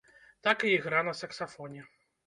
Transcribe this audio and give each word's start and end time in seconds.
Так 0.47 0.63
і 0.69 0.73
ігра 0.79 1.05
на 1.11 1.15
саксафоне! 1.23 1.89